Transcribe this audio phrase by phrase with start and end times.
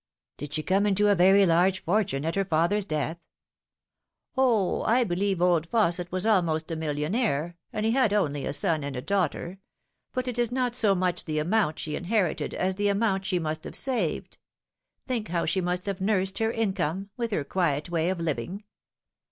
[0.37, 3.19] "Did she come into a very large fortune at her father's death?""
[4.35, 8.83] O, I believe old Fausset was almost a millionaire, and he had only a son
[8.83, 9.59] and a daughter.
[10.11, 13.63] But it is not so much the amount she inherited as the amount she must
[13.63, 14.39] have saved.
[15.05, 18.63] Think how she must have nursed her income, with her quiet way of living